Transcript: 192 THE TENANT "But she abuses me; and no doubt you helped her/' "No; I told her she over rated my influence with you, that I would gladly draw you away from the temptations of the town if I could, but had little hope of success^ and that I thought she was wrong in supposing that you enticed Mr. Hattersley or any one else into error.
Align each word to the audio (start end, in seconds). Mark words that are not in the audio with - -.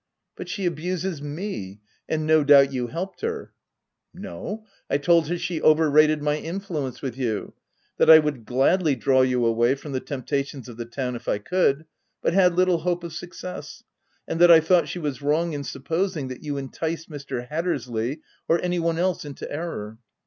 192 0.35 0.35
THE 0.35 0.35
TENANT 0.35 0.37
"But 0.37 0.49
she 0.49 0.65
abuses 0.65 1.21
me; 1.21 1.81
and 2.09 2.25
no 2.25 2.43
doubt 2.43 2.73
you 2.73 2.87
helped 2.87 3.21
her/' 3.21 3.49
"No; 4.15 4.65
I 4.89 4.97
told 4.97 5.27
her 5.27 5.37
she 5.37 5.61
over 5.61 5.91
rated 5.91 6.23
my 6.23 6.37
influence 6.37 7.03
with 7.03 7.15
you, 7.19 7.53
that 7.97 8.09
I 8.09 8.17
would 8.17 8.43
gladly 8.43 8.95
draw 8.95 9.21
you 9.21 9.45
away 9.45 9.75
from 9.75 9.91
the 9.91 9.99
temptations 9.99 10.67
of 10.67 10.77
the 10.77 10.85
town 10.85 11.15
if 11.15 11.27
I 11.27 11.37
could, 11.37 11.85
but 12.23 12.33
had 12.33 12.55
little 12.55 12.79
hope 12.79 13.03
of 13.03 13.11
success^ 13.11 13.83
and 14.27 14.41
that 14.41 14.49
I 14.49 14.59
thought 14.59 14.87
she 14.89 14.97
was 14.97 15.21
wrong 15.21 15.53
in 15.53 15.63
supposing 15.63 16.29
that 16.29 16.43
you 16.43 16.57
enticed 16.57 17.07
Mr. 17.07 17.47
Hattersley 17.47 18.21
or 18.47 18.59
any 18.59 18.79
one 18.79 18.97
else 18.97 19.23
into 19.23 19.47
error. 19.51 19.99